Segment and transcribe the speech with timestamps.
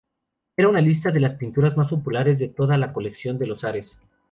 [0.57, 3.99] Era una de las pinturas más populares de toda la colección de los zares.